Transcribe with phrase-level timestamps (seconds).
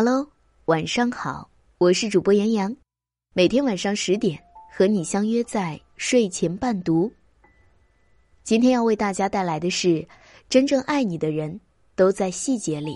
[0.00, 0.30] Hello，
[0.66, 2.76] 晚上好，我是主播杨洋，
[3.34, 4.40] 每天晚上十点
[4.70, 7.12] 和你相约在睡前伴读。
[8.44, 9.88] 今天要为大家带来的是
[10.48, 11.60] 《真正爱你的人
[11.96, 12.92] 都在细节里》，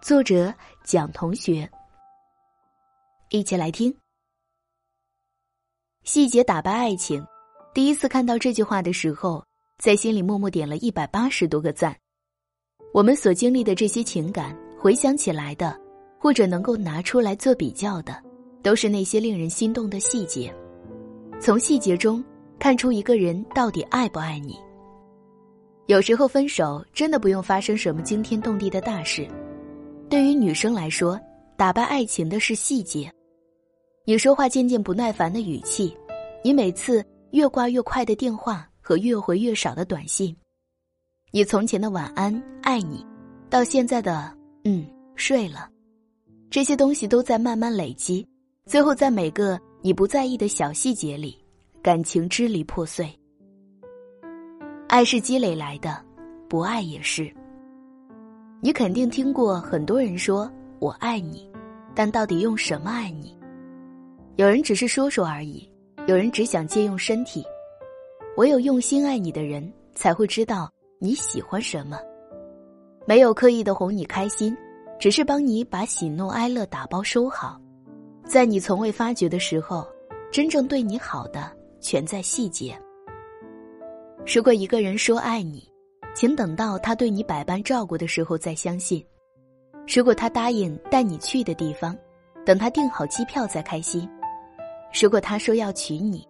[0.00, 0.54] 作者
[0.86, 1.70] 蒋同学。
[3.28, 3.94] 一起来听。
[6.04, 7.22] 细节打败爱情。
[7.74, 9.44] 第一次看到这句话的时候，
[9.76, 11.94] 在心里默默点了一百八十多个赞。
[12.94, 15.78] 我们所经历的这些情感，回想起来的。
[16.18, 18.16] 或者能够拿出来做比较的，
[18.62, 20.54] 都是那些令人心动的细节。
[21.40, 22.24] 从细节中
[22.58, 24.58] 看出一个人到底爱不爱你。
[25.86, 29.28] 有时候分手真的不用发生什么惊天动地的大事。
[30.08, 31.20] 对于女生来说，
[31.56, 33.12] 打败爱情的是细节。
[34.04, 35.96] 你说话渐渐不耐烦的语气，
[36.42, 40.36] 你每次越挂越快的电话和越回越少的短信，
[41.32, 43.04] 你从前的晚安爱你，
[43.50, 44.32] 到现在的
[44.64, 45.68] 嗯睡了。
[46.48, 48.26] 这些东西都在慢慢累积，
[48.64, 51.36] 最后在每个你不在意的小细节里，
[51.82, 53.08] 感情支离破碎。
[54.88, 56.02] 爱是积累来的，
[56.48, 57.30] 不爱也是。
[58.62, 61.50] 你肯定听过很多人说“我爱你”，
[61.94, 63.36] 但到底用什么爱你？
[64.36, 65.68] 有人只是说说而已，
[66.06, 67.44] 有人只想借用身体。
[68.36, 71.98] 唯有用心爱你的人，才会知道你喜欢什么。
[73.06, 74.56] 没有刻意的哄你开心。
[74.98, 77.60] 只是帮你把喜怒哀乐打包收好，
[78.24, 79.86] 在你从未发觉的时候，
[80.30, 82.76] 真正对你好的全在细节。
[84.26, 85.70] 如果一个人说爱你，
[86.14, 89.00] 请等到他对你百般照顾的时候再相信；
[89.86, 91.96] 如果他答应带你去的地方，
[92.44, 94.08] 等他订好机票再开心；
[94.98, 96.26] 如果他说要娶你，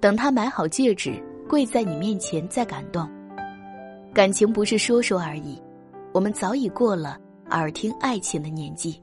[0.00, 3.06] 等他买好戒指跪在你面前再感动。
[4.14, 5.60] 感情不是说说而已，
[6.14, 7.18] 我们早已过了。
[7.50, 9.00] 耳听爱情的年纪，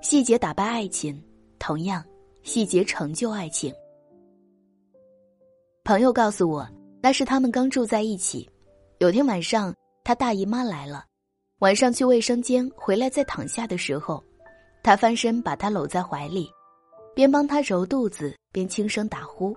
[0.00, 1.22] 细节打败爱情，
[1.60, 2.04] 同样，
[2.42, 3.72] 细节成就爱情。
[5.84, 6.68] 朋友告诉我，
[7.00, 8.50] 那是他们刚住在一起。
[8.98, 11.04] 有天晚上，他大姨妈来了，
[11.60, 14.22] 晚上去卫生间回来，再躺下的时候，
[14.82, 16.50] 他翻身把她搂在怀里，
[17.14, 19.56] 边帮她揉肚子，边轻声打呼。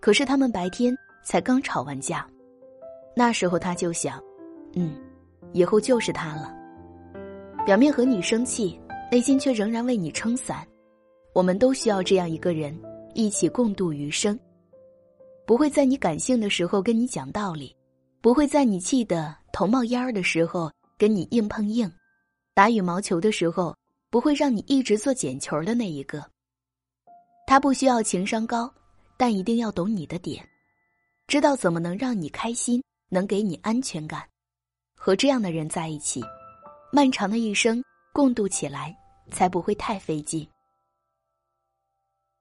[0.00, 2.26] 可是他们白天才刚吵完架，
[3.14, 4.20] 那时候他就想，
[4.74, 4.96] 嗯。
[5.52, 6.54] 以后就是他了。
[7.66, 8.80] 表面和你生气，
[9.10, 10.66] 内心却仍然为你撑伞。
[11.34, 12.76] 我们都需要这样一个人，
[13.14, 14.38] 一起共度余生。
[15.46, 17.74] 不会在你感性的时候跟你讲道理，
[18.20, 21.90] 不会在你气得头冒烟儿的时候跟你硬碰硬。
[22.54, 23.76] 打羽毛球的时候，
[24.10, 26.24] 不会让你一直做捡球的那一个。
[27.46, 28.72] 他不需要情商高，
[29.16, 30.44] 但一定要懂你的点，
[31.26, 34.22] 知道怎么能让你开心，能给你安全感。
[35.02, 36.22] 和这样的人在一起，
[36.92, 38.94] 漫长的一生共度起来
[39.30, 40.46] 才不会太费劲。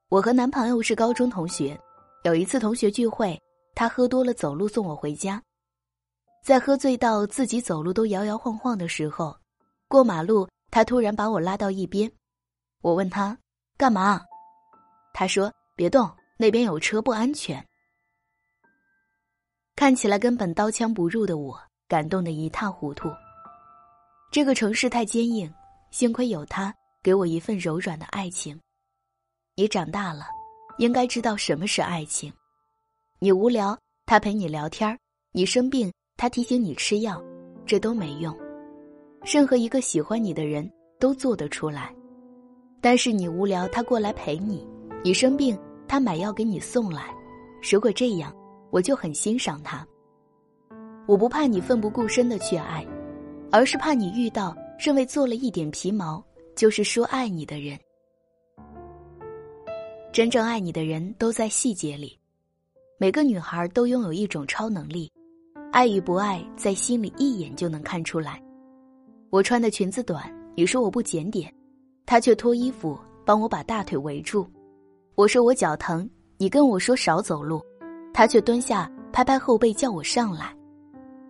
[0.09, 1.79] 我和男朋友是高中同学，
[2.25, 3.41] 有一次同学聚会，
[3.73, 5.41] 他喝多了走路送我回家，
[6.43, 9.33] 在喝醉到自己走路都摇摇晃晃的时候，
[9.87, 12.11] 过马路他突然把我拉到一边，
[12.81, 13.37] 我问他
[13.77, 14.21] 干嘛，
[15.13, 17.65] 他说别动，那边有车不安全。
[19.77, 21.68] 看起来根本刀枪不入的我。
[21.89, 23.09] 感动的一塌糊涂。
[24.31, 25.51] 这个城市太坚硬，
[25.89, 28.57] 幸亏有他给我一份柔软的爱情。
[29.55, 30.27] 你长大了，
[30.77, 32.31] 应该知道什么是爱情。
[33.17, 34.97] 你无聊，他陪你聊天
[35.31, 37.19] 你生病，他提醒你吃药，
[37.65, 38.37] 这都没用。
[39.25, 41.93] 任何一个喜欢你的人都做得出来。
[42.79, 44.63] 但是你无聊，他过来陪你；
[45.03, 47.13] 你生病，他买药给你送来。
[47.61, 48.33] 如果这样，
[48.69, 49.85] 我就很欣赏他。
[51.09, 52.85] 我不怕你奋不顾身的去爱，
[53.51, 56.23] 而是怕你遇到认为做了一点皮毛
[56.55, 57.75] 就是说爱你的人。
[60.13, 62.15] 真正爱你的人都在细节里。
[62.99, 65.11] 每个女孩都拥有一种超能力，
[65.71, 68.39] 爱与不爱在心里一眼就能看出来。
[69.31, 71.51] 我穿的裙子短，你说我不检点，
[72.05, 72.95] 他却脱衣服
[73.25, 74.47] 帮我把大腿围住。
[75.15, 76.07] 我说我脚疼，
[76.37, 77.59] 你跟我说少走路，
[78.13, 80.55] 他却蹲下拍拍后背叫我上来。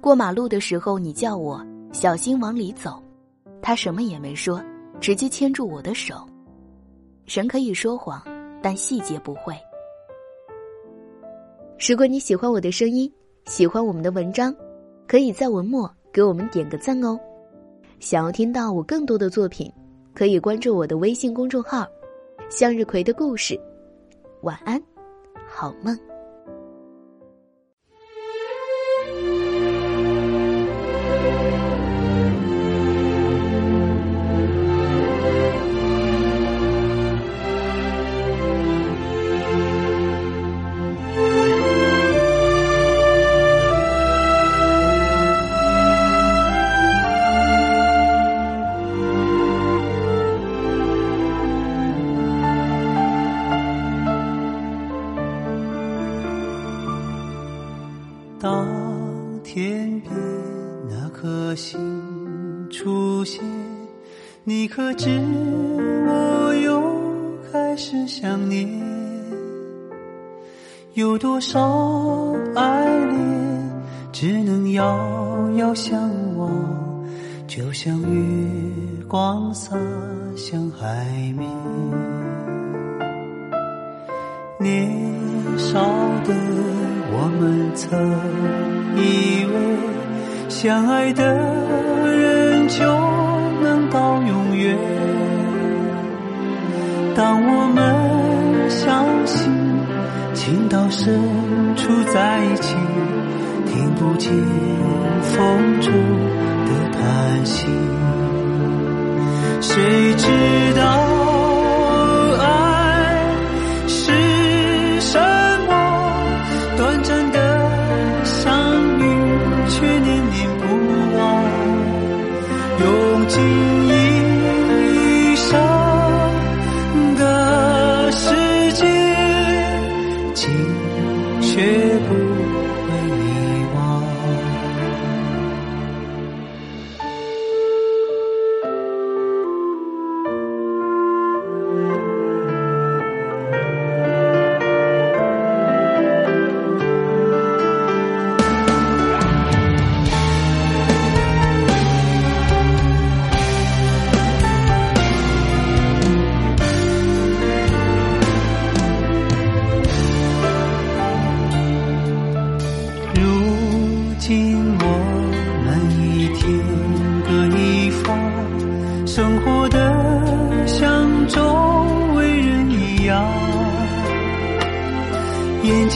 [0.01, 3.01] 过马路的时候，你叫我小心往里走，
[3.61, 4.63] 他什么也没说，
[5.01, 6.25] 直接牵住我的手。
[7.25, 8.23] 人可以说谎，
[8.61, 9.53] 但细节不会。
[11.87, 13.11] 如果你喜欢我的声音，
[13.45, 14.55] 喜欢我们的文章，
[15.05, 17.19] 可以在文末给我们点个赞哦。
[17.99, 19.71] 想要听到我更多的作品，
[20.13, 21.85] 可以关注我的微信公众号
[22.49, 23.59] “向日葵的故事”。
[24.43, 24.81] 晚安，
[25.45, 26.08] 好梦。
[64.45, 65.09] 你可知
[66.07, 66.81] 我又
[67.51, 68.68] 开始想念？
[70.94, 73.71] 有多少爱恋
[74.12, 76.50] 只能遥遥相望，
[77.47, 79.77] 就像月光洒
[80.36, 81.06] 向海
[81.38, 81.47] 面。
[84.59, 84.89] 年
[85.57, 85.80] 少
[86.25, 86.33] 的
[87.12, 87.89] 我们曾
[88.97, 91.24] 以为，相爱的
[97.19, 99.51] 当我们相信
[100.33, 101.19] 情到深
[101.75, 102.74] 处在一起，
[103.68, 104.31] 听不见
[105.21, 105.92] 风中
[106.63, 107.66] 的叹息，
[109.60, 110.27] 谁知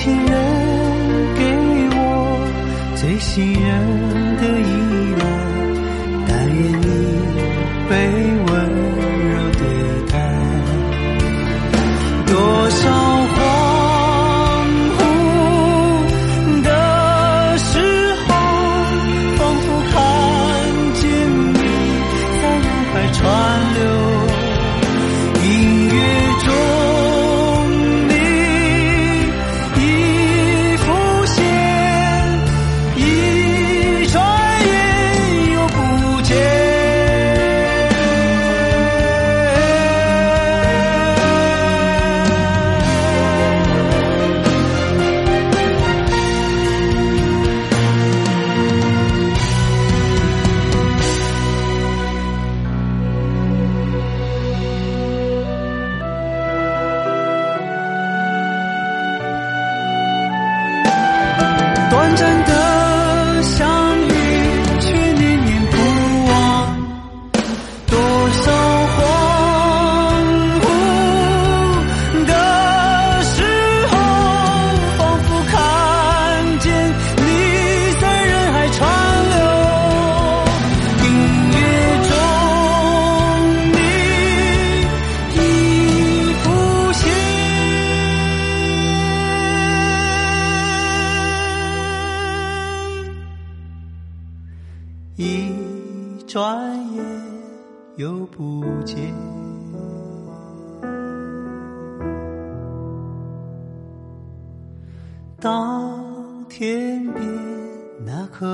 [0.03, 0.35] 情人
[1.33, 1.43] 给
[1.95, 4.02] 我最信任。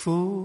[0.00, 0.39] fool.